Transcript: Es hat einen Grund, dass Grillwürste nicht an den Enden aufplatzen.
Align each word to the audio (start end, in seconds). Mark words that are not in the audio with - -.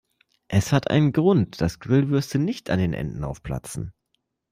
Es 0.47 0.73
hat 0.73 0.89
einen 0.89 1.13
Grund, 1.13 1.61
dass 1.61 1.79
Grillwürste 1.79 2.39
nicht 2.39 2.71
an 2.71 2.79
den 2.79 2.93
Enden 2.95 3.23
aufplatzen. 3.23 3.93